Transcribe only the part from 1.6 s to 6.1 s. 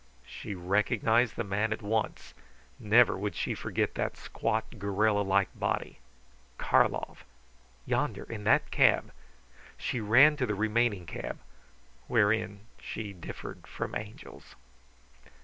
at once. Never would she forget that squat, gorilla like body.